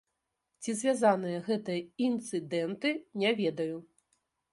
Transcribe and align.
Ці 0.61 0.73
звязаныя 0.79 1.41
гэтыя 1.49 1.81
інцыдэнты, 2.05 2.89
не 3.25 3.35
ведаю. 3.43 3.77